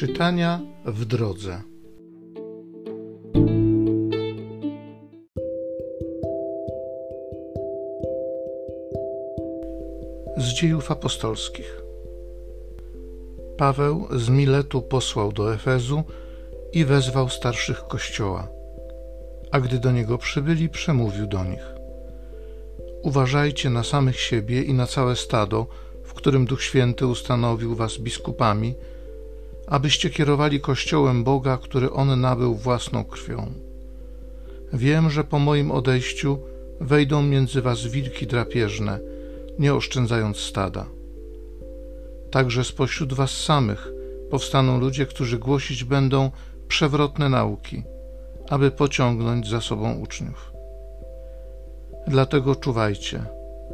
Czytania 0.00 0.60
w 0.84 1.04
drodze. 1.04 1.62
Z 10.36 10.44
dziejów 10.54 10.90
apostolskich. 10.90 11.82
Paweł 13.56 14.08
z 14.10 14.28
Miletu 14.28 14.82
posłał 14.82 15.32
do 15.32 15.54
Efezu 15.54 16.02
i 16.72 16.84
wezwał 16.84 17.28
starszych 17.28 17.84
kościoła, 17.84 18.48
a 19.50 19.60
gdy 19.60 19.78
do 19.78 19.92
niego 19.92 20.18
przybyli, 20.18 20.68
przemówił 20.68 21.26
do 21.26 21.44
nich: 21.44 21.74
Uważajcie 23.02 23.70
na 23.70 23.84
samych 23.84 24.20
siebie 24.20 24.62
i 24.62 24.74
na 24.74 24.86
całe 24.86 25.16
stado, 25.16 25.66
w 26.04 26.14
którym 26.14 26.46
Duch 26.46 26.62
Święty 26.62 27.06
ustanowił 27.06 27.74
was 27.74 27.98
biskupami 27.98 28.74
abyście 29.70 30.10
kierowali 30.10 30.60
Kościołem 30.60 31.24
Boga, 31.24 31.58
który 31.58 31.92
On 31.92 32.20
nabył 32.20 32.54
własną 32.54 33.04
krwią. 33.04 33.52
Wiem, 34.72 35.10
że 35.10 35.24
po 35.24 35.38
moim 35.38 35.70
odejściu 35.70 36.38
wejdą 36.80 37.22
między 37.22 37.62
was 37.62 37.86
wilki 37.86 38.26
drapieżne, 38.26 38.98
nie 39.58 39.74
oszczędzając 39.74 40.36
stada. 40.36 40.86
Także 42.30 42.64
spośród 42.64 43.12
was 43.12 43.30
samych 43.30 43.92
powstaną 44.30 44.80
ludzie, 44.80 45.06
którzy 45.06 45.38
głosić 45.38 45.84
będą 45.84 46.30
przewrotne 46.68 47.28
nauki, 47.28 47.82
aby 48.48 48.70
pociągnąć 48.70 49.48
za 49.48 49.60
sobą 49.60 49.94
uczniów. 49.94 50.52
Dlatego 52.06 52.54
czuwajcie, 52.54 53.24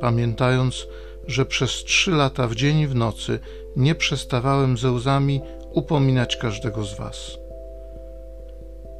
pamiętając, 0.00 0.86
że 1.26 1.46
przez 1.46 1.70
trzy 1.70 2.10
lata 2.10 2.48
w 2.48 2.54
dzień 2.54 2.78
i 2.78 2.86
w 2.86 2.94
nocy 2.94 3.38
nie 3.76 3.94
przestawałem 3.94 4.78
ze 4.78 4.90
łzami 4.90 5.40
upominać 5.72 6.36
każdego 6.36 6.84
z 6.84 6.98
Was. 6.98 7.38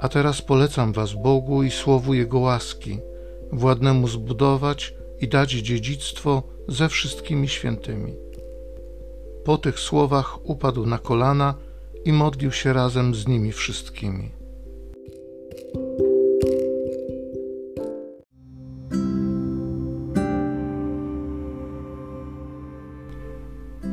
A 0.00 0.08
teraz 0.08 0.42
polecam 0.42 0.92
Was 0.92 1.12
Bogu 1.12 1.62
i 1.62 1.70
słowu 1.70 2.14
Jego 2.14 2.38
łaski, 2.38 2.98
władnemu 3.52 4.08
zbudować 4.08 4.94
i 5.20 5.28
dać 5.28 5.50
dziedzictwo 5.50 6.42
ze 6.68 6.88
wszystkimi 6.88 7.48
świętymi. 7.48 8.14
Po 9.44 9.58
tych 9.58 9.78
słowach 9.78 10.38
upadł 10.44 10.86
na 10.86 10.98
kolana 10.98 11.54
i 12.04 12.12
modlił 12.12 12.52
się 12.52 12.72
razem 12.72 13.14
z 13.14 13.26
nimi 13.28 13.52
wszystkimi. 13.52 14.30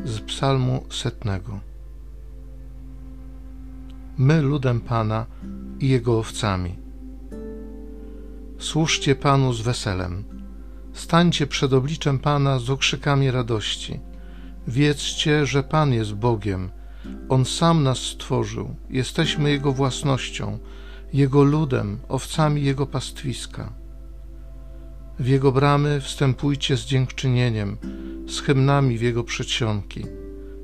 Z 0.06 0.20
psalmu 0.20 0.84
setnego 0.90 1.60
my 4.18 4.42
ludem 4.42 4.82
Pana 4.82 5.26
i 5.80 5.90
Jego 5.90 6.20
owcami. 6.20 6.76
Służcie 8.60 9.16
Panu 9.16 9.54
z 9.54 9.62
weselem, 9.62 10.24
stańcie 10.94 11.48
przed 11.48 11.74
obliczem 11.74 12.20
Pana 12.20 12.60
z 12.60 12.70
okrzykami 12.70 13.32
radości. 13.32 14.00
Wiedzcie, 14.68 15.46
że 15.46 15.64
Pan 15.64 15.94
jest 15.94 16.14
Bogiem, 16.14 16.70
On 17.30 17.46
sam 17.46 17.84
nas 17.84 17.98
stworzył, 17.98 18.76
jesteśmy 18.90 19.52
Jego 19.52 19.72
własnością, 19.72 20.60
Jego 21.14 21.44
ludem, 21.44 22.00
owcami 22.08 22.64
Jego 22.64 22.88
pastwiska. 22.88 23.74
W 25.20 25.28
Jego 25.28 25.52
bramy 25.52 26.02
wstępujcie 26.02 26.78
z 26.78 26.86
dziękczynieniem, 26.86 27.78
z 28.28 28.40
hymnami 28.40 28.98
w 28.98 29.02
Jego 29.02 29.24
przedsionki. 29.24 30.06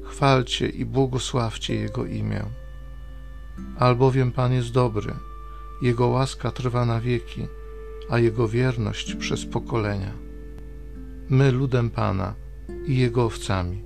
Chwalcie 0.04 0.70
i 0.70 0.86
błogosławcie 0.86 1.76
Jego 1.76 2.06
imię 2.06 2.63
albowiem 3.80 4.32
Pan 4.32 4.54
jest 4.54 4.72
dobry, 4.72 5.14
Jego 5.82 6.08
łaska 6.08 6.52
trwa 6.52 6.86
na 6.86 7.00
wieki, 7.00 7.48
a 8.10 8.20
Jego 8.20 8.48
wierność 8.48 9.16
przez 9.16 9.46
pokolenia. 9.46 10.12
My 11.30 11.52
ludem 11.52 11.90
Pana 11.90 12.36
i 12.88 12.98
Jego 12.98 13.26
owcami. 13.26 13.84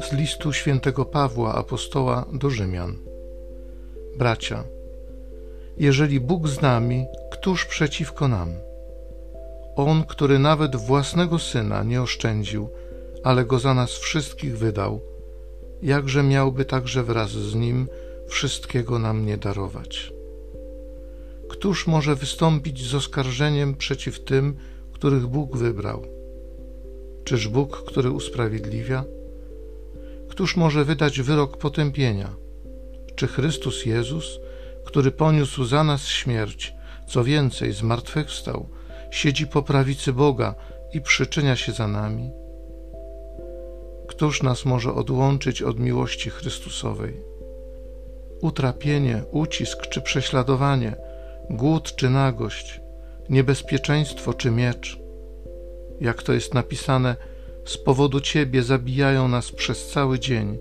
Z 0.00 0.12
listu 0.12 0.52
świętego 0.52 1.04
Pawła 1.04 1.54
apostoła 1.54 2.26
do 2.32 2.50
Rzymian. 2.50 2.96
Bracia, 4.18 4.64
jeżeli 5.76 6.20
Bóg 6.20 6.48
z 6.48 6.60
nami, 6.60 7.06
któż 7.32 7.64
przeciwko 7.64 8.28
nam? 8.28 8.67
On, 9.78 10.04
który 10.04 10.38
nawet 10.38 10.76
własnego 10.76 11.38
syna 11.38 11.82
nie 11.82 12.02
oszczędził, 12.02 12.68
ale 13.24 13.44
go 13.44 13.58
za 13.58 13.74
nas 13.74 13.90
wszystkich 13.90 14.58
wydał, 14.58 15.00
jakże 15.82 16.22
miałby 16.22 16.64
także 16.64 17.02
wraz 17.02 17.30
z 17.30 17.54
nim 17.54 17.88
wszystkiego 18.28 18.98
nam 18.98 19.26
nie 19.26 19.36
darować? 19.36 20.12
Któż 21.48 21.86
może 21.86 22.14
wystąpić 22.14 22.86
z 22.86 22.94
oskarżeniem 22.94 23.74
przeciw 23.74 24.24
tym, 24.24 24.56
których 24.92 25.26
Bóg 25.26 25.56
wybrał? 25.56 26.02
Czyż 27.24 27.48
Bóg, 27.48 27.84
który 27.84 28.10
usprawiedliwia? 28.10 29.04
Któż 30.28 30.56
może 30.56 30.84
wydać 30.84 31.20
wyrok 31.20 31.56
potępienia? 31.56 32.34
Czy 33.16 33.26
Chrystus 33.26 33.86
Jezus, 33.86 34.38
który 34.84 35.10
poniósł 35.10 35.64
za 35.64 35.84
nas 35.84 36.06
śmierć, 36.06 36.74
co 37.08 37.24
więcej, 37.24 37.72
zmartwychwstał, 37.72 38.77
siedzi 39.10 39.46
po 39.46 39.62
prawicy 39.62 40.12
Boga 40.12 40.54
i 40.94 41.00
przyczynia 41.00 41.56
się 41.56 41.72
za 41.72 41.88
nami? 41.88 42.30
Któż 44.08 44.42
nas 44.42 44.64
może 44.64 44.94
odłączyć 44.94 45.62
od 45.62 45.80
miłości 45.80 46.30
Chrystusowej? 46.30 47.20
Utrapienie, 48.42 49.22
ucisk 49.30 49.86
czy 49.86 50.00
prześladowanie, 50.00 50.96
głód 51.50 51.96
czy 51.96 52.10
nagość, 52.10 52.80
niebezpieczeństwo 53.28 54.34
czy 54.34 54.50
miecz. 54.50 54.98
Jak 56.00 56.22
to 56.22 56.32
jest 56.32 56.54
napisane, 56.54 57.16
z 57.64 57.78
powodu 57.78 58.20
Ciebie 58.20 58.62
zabijają 58.62 59.28
nas 59.28 59.52
przez 59.52 59.88
cały 59.88 60.18
dzień, 60.18 60.58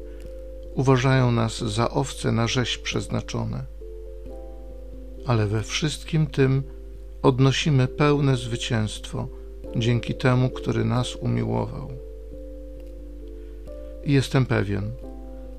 uważają 0.75 1.31
nas 1.31 1.57
za 1.57 1.89
owce 1.89 2.31
na 2.31 2.47
rzeź 2.47 2.77
przeznaczone. 2.77 3.65
Ale 5.25 5.47
we 5.47 5.63
wszystkim 5.63 6.27
tym 6.27 6.63
odnosimy 7.21 7.87
pełne 7.87 8.37
zwycięstwo 8.37 9.27
dzięki 9.75 10.15
temu, 10.15 10.49
który 10.49 10.85
nas 10.85 11.15
umiłował. 11.15 11.89
I 14.03 14.13
jestem 14.13 14.45
pewien, 14.45 14.91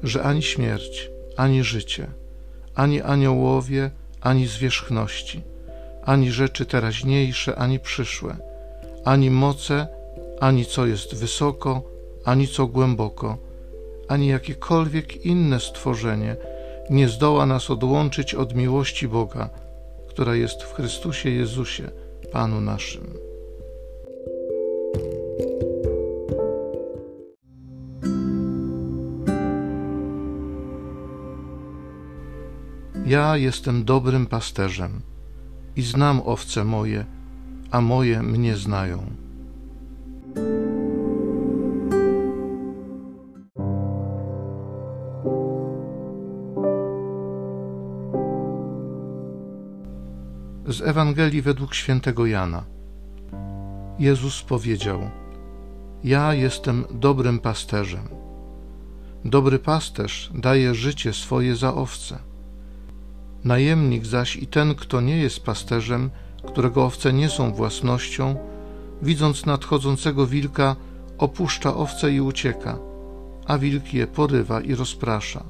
że 0.02 0.22
ani 0.22 0.42
śmierć, 0.42 1.10
ani 1.36 1.64
życie, 1.64 2.06
ani 2.74 3.02
aniołowie, 3.02 3.90
ani 4.20 4.46
zwierzchności, 4.46 5.42
ani 6.04 6.30
rzeczy 6.30 6.66
teraźniejsze, 6.66 7.56
ani 7.56 7.80
przyszłe, 7.80 8.36
ani 9.04 9.30
moce, 9.30 9.86
ani 10.40 10.64
co 10.64 10.86
jest 10.86 11.14
wysoko, 11.14 11.82
ani 12.24 12.48
co 12.48 12.66
głęboko, 12.66 13.38
ani 14.08 14.28
jakiekolwiek 14.28 15.26
inne 15.26 15.60
stworzenie 15.60 16.36
nie 16.90 17.08
zdoła 17.08 17.46
nas 17.46 17.70
odłączyć 17.70 18.34
od 18.34 18.54
miłości 18.54 19.08
Boga, 19.08 19.50
która 20.18 20.34
jest 20.34 20.62
w 20.62 20.72
Chrystusie 20.74 21.30
Jezusie, 21.30 21.90
Panu 22.32 22.60
naszym. 22.60 23.14
Ja 33.06 33.36
jestem 33.36 33.84
dobrym 33.84 34.26
pasterzem 34.26 35.00
i 35.76 35.82
znam 35.82 36.22
owce 36.24 36.64
moje, 36.64 37.04
a 37.70 37.80
moje 37.80 38.22
mnie 38.22 38.56
znają. 38.56 39.27
Z 50.68 50.80
Ewangelii 50.80 51.42
według 51.42 51.74
świętego 51.74 52.26
Jana. 52.26 52.64
Jezus 53.98 54.42
powiedział: 54.42 55.10
Ja 56.04 56.34
jestem 56.34 56.84
dobrym 56.90 57.38
pasterzem. 57.38 58.08
Dobry 59.24 59.58
pasterz 59.58 60.30
daje 60.34 60.74
życie 60.74 61.12
swoje 61.12 61.56
za 61.56 61.74
owce. 61.74 62.18
Najemnik 63.44 64.06
zaś 64.06 64.36
i 64.36 64.46
ten, 64.46 64.74
kto 64.74 65.00
nie 65.00 65.16
jest 65.16 65.40
pasterzem, 65.40 66.10
którego 66.46 66.84
owce 66.84 67.12
nie 67.12 67.28
są 67.28 67.52
własnością, 67.52 68.36
widząc 69.02 69.46
nadchodzącego 69.46 70.26
wilka, 70.26 70.76
opuszcza 71.18 71.74
owce 71.74 72.12
i 72.12 72.20
ucieka, 72.20 72.78
a 73.46 73.58
wilk 73.58 73.94
je 73.94 74.06
porywa 74.06 74.60
i 74.60 74.74
rozprasza. 74.74 75.44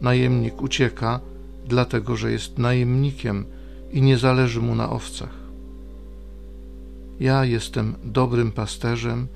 Najemnik 0.00 0.62
ucieka, 0.62 1.20
dlatego 1.66 2.16
że 2.16 2.32
jest 2.32 2.58
najemnikiem 2.58 3.46
i 3.94 4.02
nie 4.02 4.18
zależy 4.18 4.60
mu 4.60 4.74
na 4.74 4.90
owcach. 4.90 5.34
Ja 7.20 7.44
jestem 7.44 7.94
dobrym 8.04 8.52
pasterzem 8.52 9.28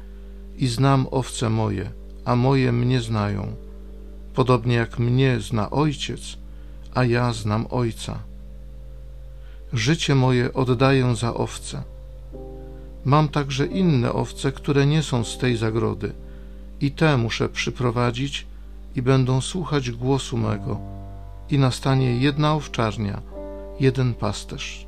i 0.56 0.66
znam 0.66 1.06
owce 1.10 1.50
moje, 1.50 1.90
a 2.25 2.37
moje 2.37 2.72
mnie 2.72 3.00
znają, 3.00 3.56
podobnie 4.34 4.75
jak 4.75 4.99
mnie 4.99 5.40
zna 5.40 5.70
Ojciec, 5.70 6.38
a 6.94 7.05
ja 7.05 7.32
znam 7.32 7.66
Ojca. 7.70 8.19
Życie 9.72 10.14
moje 10.14 10.52
oddaję 10.52 11.16
za 11.16 11.34
owce. 11.34 11.82
Mam 13.05 13.28
także 13.28 13.66
inne 13.66 14.12
owce, 14.12 14.52
które 14.52 14.87
nie 14.87 15.02
są 15.02 15.25
z 15.25 15.38
tej 15.38 15.56
zagrody, 15.56 16.12
i 16.81 16.90
te 16.90 17.16
muszę 17.16 17.49
przyprowadzić 17.49 18.46
i 18.96 19.02
będą 19.02 19.40
słuchać 19.40 19.90
głosu 19.90 20.37
mego, 20.37 20.81
i 21.50 21.58
nastanie 21.58 22.16
jedna 22.16 22.55
owczarnia, 22.55 23.38
jeden 23.80 24.14
pasterz. 24.14 24.88